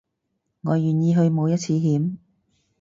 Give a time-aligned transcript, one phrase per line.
[0.61, 2.17] 我願意去冒一次險